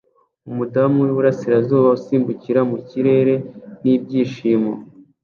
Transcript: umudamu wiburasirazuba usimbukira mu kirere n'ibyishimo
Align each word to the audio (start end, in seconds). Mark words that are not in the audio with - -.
umudamu 0.49 0.97
wiburasirazuba 1.05 1.87
usimbukira 1.97 2.61
mu 2.69 2.77
kirere 2.87 3.33
n'ibyishimo 3.83 4.71